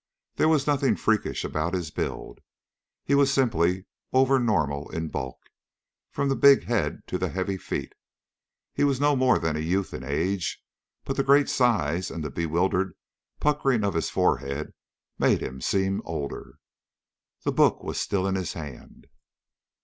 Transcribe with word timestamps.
There 0.37 0.49
was 0.49 0.65
nothing 0.65 0.95
freakish 0.95 1.43
about 1.43 1.75
his 1.75 1.91
build. 1.91 2.39
He 3.05 3.13
was 3.13 3.31
simply 3.31 3.85
over 4.11 4.39
normal 4.39 4.89
in 4.89 5.09
bulk, 5.09 5.37
from 6.09 6.27
the 6.27 6.35
big 6.35 6.63
head 6.63 7.03
to 7.05 7.19
the 7.19 7.29
heavy 7.29 7.55
feet. 7.59 7.93
He 8.73 8.83
was 8.83 8.99
no 8.99 9.15
more 9.15 9.37
than 9.37 9.55
a 9.55 9.59
youth 9.59 9.93
in 9.93 10.03
age, 10.03 10.59
but 11.05 11.17
the 11.17 11.23
great 11.23 11.49
size 11.49 12.09
and 12.09 12.23
the 12.23 12.31
bewildered 12.31 12.95
puckering 13.39 13.83
of 13.83 13.93
his 13.93 14.09
forehead 14.09 14.73
made 15.19 15.39
him 15.43 15.61
seem 15.61 16.01
older. 16.03 16.55
The 17.43 17.51
book 17.51 17.83
was 17.83 17.99
still 18.01 18.25
in 18.25 18.33
his 18.33 18.53
hand. 18.53 19.05